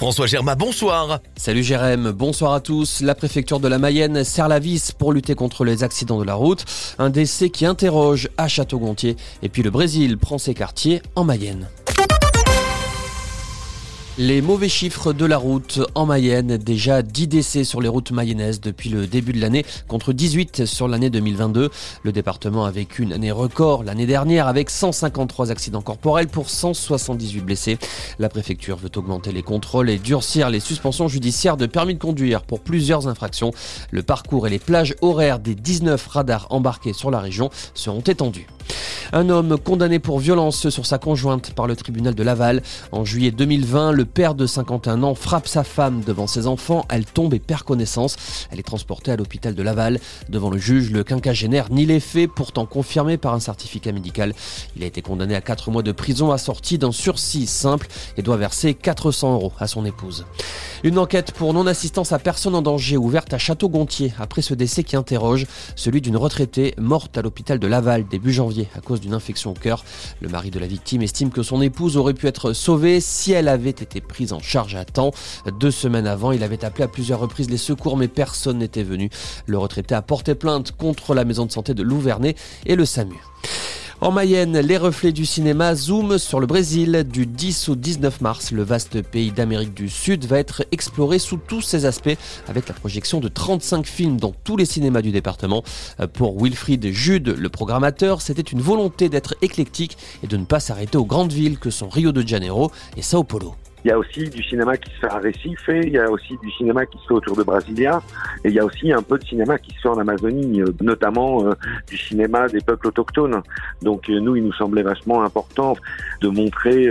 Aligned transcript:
François 0.00 0.26
Germain, 0.26 0.56
bonsoir. 0.56 1.20
Salut 1.36 1.62
Jérém, 1.62 2.10
bonsoir 2.12 2.54
à 2.54 2.60
tous. 2.60 3.02
La 3.02 3.14
préfecture 3.14 3.60
de 3.60 3.68
la 3.68 3.78
Mayenne 3.78 4.24
serre 4.24 4.48
la 4.48 4.58
vis 4.58 4.92
pour 4.92 5.12
lutter 5.12 5.34
contre 5.34 5.62
les 5.62 5.82
accidents 5.84 6.18
de 6.18 6.24
la 6.24 6.32
route. 6.32 6.64
Un 6.98 7.10
décès 7.10 7.50
qui 7.50 7.66
interroge 7.66 8.30
à 8.38 8.48
Château-Gontier. 8.48 9.16
Et 9.42 9.50
puis 9.50 9.62
le 9.62 9.68
Brésil 9.68 10.16
prend 10.16 10.38
ses 10.38 10.54
quartiers 10.54 11.02
en 11.16 11.24
Mayenne. 11.24 11.68
Les 14.22 14.42
mauvais 14.42 14.68
chiffres 14.68 15.14
de 15.14 15.24
la 15.24 15.38
route 15.38 15.80
en 15.94 16.04
Mayenne, 16.04 16.58
déjà 16.58 17.00
10 17.00 17.26
décès 17.26 17.64
sur 17.64 17.80
les 17.80 17.88
routes 17.88 18.10
mayennaises 18.10 18.60
depuis 18.60 18.90
le 18.90 19.06
début 19.06 19.32
de 19.32 19.40
l'année, 19.40 19.64
contre 19.88 20.12
18 20.12 20.66
sur 20.66 20.88
l'année 20.88 21.08
2022. 21.08 21.70
Le 22.02 22.12
département 22.12 22.66
a 22.66 22.70
vécu 22.70 23.02
une 23.02 23.14
année 23.14 23.30
record 23.30 23.82
l'année 23.82 24.04
dernière 24.04 24.46
avec 24.46 24.68
153 24.68 25.50
accidents 25.50 25.80
corporels 25.80 26.28
pour 26.28 26.50
178 26.50 27.40
blessés. 27.40 27.78
La 28.18 28.28
préfecture 28.28 28.76
veut 28.76 28.90
augmenter 28.94 29.32
les 29.32 29.42
contrôles 29.42 29.88
et 29.88 29.96
durcir 29.96 30.50
les 30.50 30.60
suspensions 30.60 31.08
judiciaires 31.08 31.56
de 31.56 31.64
permis 31.64 31.94
de 31.94 31.98
conduire 31.98 32.42
pour 32.42 32.60
plusieurs 32.60 33.08
infractions. 33.08 33.52
Le 33.90 34.02
parcours 34.02 34.46
et 34.46 34.50
les 34.50 34.58
plages 34.58 34.94
horaires 35.00 35.38
des 35.38 35.54
19 35.54 36.06
radars 36.08 36.46
embarqués 36.50 36.92
sur 36.92 37.10
la 37.10 37.20
région 37.20 37.48
seront 37.72 38.02
étendus. 38.02 38.48
Un 39.12 39.28
homme 39.28 39.58
condamné 39.58 39.98
pour 39.98 40.20
violence 40.20 40.68
sur 40.68 40.86
sa 40.86 40.98
conjointe 40.98 41.52
par 41.52 41.66
le 41.66 41.74
tribunal 41.74 42.14
de 42.14 42.22
Laval. 42.22 42.62
En 42.92 43.04
juillet 43.04 43.32
2020, 43.32 43.90
le 43.90 44.04
père 44.04 44.36
de 44.36 44.46
51 44.46 45.02
ans 45.02 45.16
frappe 45.16 45.48
sa 45.48 45.64
femme 45.64 46.02
devant 46.06 46.28
ses 46.28 46.46
enfants. 46.46 46.84
Elle 46.88 47.04
tombe 47.04 47.34
et 47.34 47.40
perd 47.40 47.64
connaissance. 47.64 48.16
Elle 48.52 48.60
est 48.60 48.64
transportée 48.64 49.10
à 49.10 49.16
l'hôpital 49.16 49.56
de 49.56 49.62
Laval. 49.64 49.98
Devant 50.28 50.48
le 50.48 50.58
juge, 50.58 50.92
le 50.92 51.02
quinquagénaire 51.02 51.72
nie 51.72 51.86
les 51.86 51.98
faits, 51.98 52.30
pourtant 52.30 52.66
confirmés 52.66 53.16
par 53.16 53.34
un 53.34 53.40
certificat 53.40 53.90
médical. 53.90 54.32
Il 54.76 54.84
a 54.84 54.86
été 54.86 55.02
condamné 55.02 55.34
à 55.34 55.40
4 55.40 55.72
mois 55.72 55.82
de 55.82 55.90
prison 55.90 56.30
assorti 56.30 56.78
d'un 56.78 56.92
sursis 56.92 57.48
simple 57.48 57.88
et 58.16 58.22
doit 58.22 58.36
verser 58.36 58.74
400 58.74 59.34
euros 59.34 59.52
à 59.58 59.66
son 59.66 59.84
épouse. 59.84 60.24
Une 60.84 60.98
enquête 60.98 61.32
pour 61.32 61.52
non-assistance 61.52 62.12
à 62.12 62.20
personne 62.20 62.54
en 62.54 62.62
danger 62.62 62.96
ouverte 62.96 63.34
à 63.34 63.38
Château-Gontier 63.38 64.14
après 64.20 64.40
ce 64.40 64.54
décès 64.54 64.84
qui 64.84 64.96
interroge 64.96 65.46
celui 65.74 66.00
d'une 66.00 66.16
retraitée 66.16 66.74
morte 66.78 67.18
à 67.18 67.22
l'hôpital 67.22 67.58
de 67.58 67.66
Laval 67.66 68.06
début 68.08 68.32
janvier 68.32 68.68
à 68.76 68.80
cause 68.80 68.99
d'une 69.00 69.14
infection 69.14 69.50
au 69.50 69.54
cœur. 69.54 69.84
Le 70.20 70.28
mari 70.28 70.50
de 70.50 70.58
la 70.58 70.66
victime 70.66 71.02
estime 71.02 71.30
que 71.30 71.42
son 71.42 71.60
épouse 71.62 71.96
aurait 71.96 72.14
pu 72.14 72.26
être 72.26 72.52
sauvée 72.52 73.00
si 73.00 73.32
elle 73.32 73.48
avait 73.48 73.70
été 73.70 74.00
prise 74.00 74.32
en 74.32 74.40
charge 74.40 74.74
à 74.74 74.84
temps. 74.84 75.12
Deux 75.58 75.70
semaines 75.70 76.06
avant, 76.06 76.32
il 76.32 76.42
avait 76.42 76.64
appelé 76.64 76.84
à 76.84 76.88
plusieurs 76.88 77.20
reprises 77.20 77.50
les 77.50 77.56
secours, 77.56 77.96
mais 77.96 78.08
personne 78.08 78.58
n'était 78.58 78.82
venu. 78.82 79.10
Le 79.46 79.58
retraité 79.58 79.94
a 79.94 80.02
porté 80.02 80.34
plainte 80.34 80.72
contre 80.72 81.14
la 81.14 81.24
maison 81.24 81.46
de 81.46 81.52
santé 81.52 81.74
de 81.74 81.82
Louvernay 81.82 82.34
et 82.66 82.76
le 82.76 82.84
SAMU. 82.84 83.16
En 84.02 84.12
Mayenne, 84.12 84.58
les 84.58 84.78
reflets 84.78 85.12
du 85.12 85.26
cinéma 85.26 85.74
zooment 85.74 86.16
sur 86.16 86.40
le 86.40 86.46
Brésil. 86.46 87.04
Du 87.06 87.26
10 87.26 87.68
au 87.68 87.76
19 87.76 88.22
mars, 88.22 88.50
le 88.50 88.62
vaste 88.62 89.02
pays 89.02 89.30
d'Amérique 89.30 89.74
du 89.74 89.90
Sud 89.90 90.24
va 90.24 90.38
être 90.38 90.64
exploré 90.72 91.18
sous 91.18 91.36
tous 91.36 91.60
ses 91.60 91.84
aspects 91.84 92.16
avec 92.48 92.66
la 92.66 92.74
projection 92.74 93.20
de 93.20 93.28
35 93.28 93.84
films 93.84 94.18
dans 94.18 94.32
tous 94.32 94.56
les 94.56 94.64
cinémas 94.64 95.02
du 95.02 95.12
département. 95.12 95.62
Pour 96.14 96.42
Wilfried 96.42 96.90
Jude, 96.90 97.28
le 97.28 97.48
programmateur, 97.50 98.22
c'était 98.22 98.40
une 98.40 98.62
volonté 98.62 99.10
d'être 99.10 99.34
éclectique 99.42 99.98
et 100.22 100.26
de 100.26 100.38
ne 100.38 100.46
pas 100.46 100.60
s'arrêter 100.60 100.96
aux 100.96 101.04
grandes 101.04 101.34
villes 101.34 101.58
que 101.58 101.68
sont 101.68 101.90
Rio 101.90 102.10
de 102.10 102.26
Janeiro 102.26 102.72
et 102.96 103.02
Sao 103.02 103.22
Paulo. 103.22 103.54
Il 103.84 103.88
y 103.88 103.90
a 103.90 103.98
aussi 103.98 104.28
du 104.28 104.42
cinéma 104.42 104.76
qui 104.76 104.90
se 104.90 104.98
fait 104.98 105.10
à 105.10 105.18
Recife, 105.18 105.68
il 105.68 105.90
y 105.90 105.98
a 105.98 106.10
aussi 106.10 106.36
du 106.42 106.50
cinéma 106.52 106.84
qui 106.86 106.98
se 106.98 107.06
fait 107.06 107.14
autour 107.14 107.36
de 107.36 107.42
Brasilia, 107.42 108.02
et 108.44 108.48
il 108.48 108.54
y 108.54 108.58
a 108.58 108.64
aussi 108.64 108.92
un 108.92 109.02
peu 109.02 109.18
de 109.18 109.24
cinéma 109.24 109.58
qui 109.58 109.74
se 109.74 109.80
fait 109.80 109.88
en 109.88 109.98
Amazonie, 109.98 110.60
euh, 110.60 110.66
notamment 110.80 111.46
euh, 111.46 111.54
du 111.88 111.96
cinéma 111.96 112.48
des 112.48 112.60
peuples 112.60 112.88
autochtones. 112.88 113.42
Donc 113.82 114.08
euh, 114.10 114.20
nous, 114.20 114.36
il 114.36 114.44
nous 114.44 114.52
semblait 114.52 114.82
vachement 114.82 115.22
important 115.22 115.76
de 116.20 116.28
montrer 116.28 116.88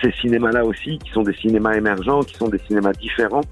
ces 0.00 0.10
cinémas-là 0.12 0.64
aussi, 0.64 0.98
qui 0.98 1.10
sont 1.10 1.22
des 1.22 1.34
cinémas 1.34 1.74
émergents, 1.74 2.20
qui 2.20 2.34
sont 2.34 2.48
des 2.48 2.58
cinémas 2.66 2.92
différents, 2.92 3.44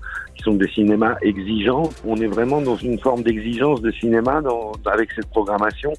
sont 0.42 0.54
des 0.54 0.68
cinémas 0.68 1.16
exigeants. 1.22 1.90
On 2.04 2.16
est 2.16 2.26
vraiment 2.26 2.60
dans 2.60 2.76
une 2.76 2.98
forme 2.98 3.22
d'exigence 3.22 3.80
de 3.80 3.90
cinéma 3.92 4.40
dans, 4.40 4.72
avec 4.86 5.10
cette 5.12 5.28
programmation 5.28 5.92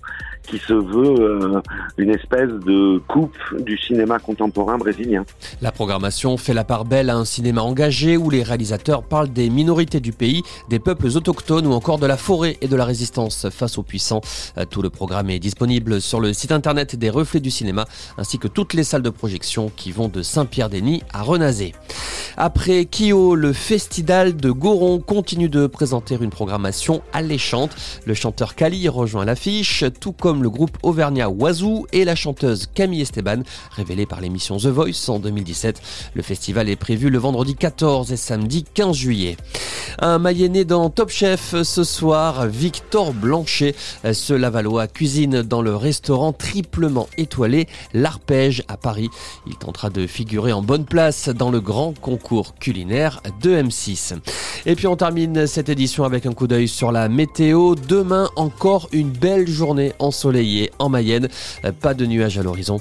qui 0.43 0.57
se 0.57 0.73
veut 0.73 1.61
une 1.97 2.09
espèce 2.09 2.49
de 2.49 2.99
coupe 3.07 3.37
du 3.59 3.77
cinéma 3.77 4.17
contemporain 4.19 4.77
brésilien. 4.77 5.23
La 5.61 5.71
programmation 5.71 6.37
fait 6.37 6.53
la 6.53 6.63
part 6.63 6.85
belle 6.85 7.09
à 7.09 7.15
un 7.15 7.25
cinéma 7.25 7.61
engagé 7.61 8.17
où 8.17 8.29
les 8.29 8.41
réalisateurs 8.41 9.03
parlent 9.03 9.29
des 9.29 9.49
minorités 9.49 9.99
du 9.99 10.11
pays, 10.11 10.41
des 10.69 10.79
peuples 10.79 11.07
autochtones 11.15 11.67
ou 11.67 11.73
encore 11.73 11.99
de 11.99 12.07
la 12.07 12.17
forêt 12.17 12.57
et 12.61 12.67
de 12.67 12.75
la 12.75 12.85
résistance 12.85 13.49
face 13.49 13.77
aux 13.77 13.83
puissants. 13.83 14.21
Tout 14.69 14.81
le 14.81 14.89
programme 14.89 15.29
est 15.29 15.39
disponible 15.39 16.01
sur 16.01 16.19
le 16.19 16.33
site 16.33 16.51
internet 16.51 16.95
des 16.95 17.09
Reflets 17.09 17.39
du 17.39 17.51
cinéma 17.51 17.85
ainsi 18.17 18.39
que 18.39 18.47
toutes 18.47 18.73
les 18.73 18.83
salles 18.83 19.03
de 19.03 19.09
projection 19.09 19.71
qui 19.75 19.91
vont 19.91 20.07
de 20.07 20.21
Saint-Pierre-des-Nids 20.23 21.03
à 21.13 21.21
Renazé. 21.21 21.73
Après 22.37 22.85
Kyo, 22.85 23.35
le 23.35 23.53
festival 23.53 24.28
de 24.37 24.51
Goron 24.51 24.99
continue 24.99 25.49
de 25.49 25.67
présenter 25.67 26.17
une 26.19 26.29
programmation 26.29 27.01
alléchante. 27.13 27.75
Le 28.05 28.13
chanteur 28.13 28.55
Kali 28.55 28.87
rejoint 28.87 29.25
l'affiche, 29.25 29.83
tout 29.99 30.11
comme 30.11 30.43
le 30.43 30.49
groupe 30.49 30.77
Auvergnat 30.83 31.29
Oiseau 31.29 31.87
et 31.93 32.05
la 32.05 32.15
chanteuse 32.15 32.67
Camille 32.73 33.01
Esteban, 33.01 33.43
révélée 33.71 34.05
par 34.05 34.21
l'émission 34.21 34.57
The 34.57 34.67
Voice 34.67 35.09
en 35.09 35.19
2017. 35.19 35.81
Le 36.13 36.21
festival 36.21 36.69
est 36.69 36.75
prévu 36.75 37.09
le 37.09 37.17
vendredi 37.17 37.55
14 37.55 38.11
et 38.11 38.17
samedi 38.17 38.65
15 38.73 38.95
juillet. 38.95 39.37
Un 39.99 40.19
Mayennais 40.19 40.65
dans 40.65 40.89
Top 40.89 41.09
Chef 41.09 41.55
ce 41.63 41.83
soir, 41.83 42.47
Victor 42.47 43.13
Blanchet, 43.13 43.75
ce 44.11 44.33
Lavallois 44.33 44.87
cuisine 44.87 45.41
dans 45.41 45.61
le 45.61 45.75
restaurant 45.75 46.33
triplement 46.33 47.07
étoilé 47.17 47.67
L'Arpège 47.93 48.63
à 48.67 48.77
Paris. 48.77 49.09
Il 49.47 49.55
tentera 49.55 49.89
de 49.89 50.07
figurer 50.07 50.53
en 50.53 50.61
bonne 50.61 50.85
place 50.85 51.29
dans 51.29 51.51
le 51.51 51.59
grand 51.59 51.93
concours 51.99 52.55
culinaire 52.55 53.21
de 53.41 53.51
M6. 53.51 54.15
Et 54.65 54.75
puis 54.75 54.87
on 54.87 54.95
termine 54.95 55.47
cette 55.47 55.69
édition 55.69 56.03
avec 56.03 56.25
un 56.25 56.33
coup 56.33 56.47
d'œil 56.47 56.67
sur 56.67 56.91
la 56.91 57.09
météo. 57.09 57.75
Demain 57.75 58.29
encore 58.35 58.89
une 58.91 59.09
belle 59.09 59.47
journée 59.47 59.93
ensoleillée 59.99 60.71
en 60.79 60.89
Mayenne. 60.89 61.27
Pas 61.81 61.93
de 61.93 62.05
nuages 62.05 62.37
à 62.37 62.43
l'horizon. 62.43 62.79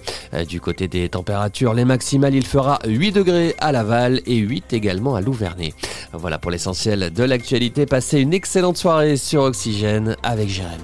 Du 0.49 0.61
côté 0.61 0.89
des 0.89 1.09
températures, 1.09 1.75
les 1.75 1.85
maximales, 1.85 2.35
il 2.35 2.47
fera 2.47 2.79
8 2.87 3.13
degrés 3.13 3.55
à 3.59 3.73
Laval 3.73 4.21
et 4.27 4.37
8 4.37 4.73
également 4.73 5.15
à 5.15 5.21
Louvernay. 5.21 5.75
Voilà 6.13 6.39
pour 6.39 6.51
de 6.99 7.25
l'actualité. 7.25 7.87
Passez 7.87 8.21
une 8.21 8.35
excellente 8.35 8.77
soirée 8.77 9.17
sur 9.17 9.43
Oxygène 9.43 10.17
avec 10.23 10.49
Jérém. 10.49 10.81